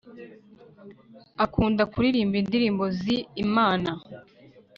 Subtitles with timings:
[1.45, 3.91] akunda kuririmba indirimbo zi Imana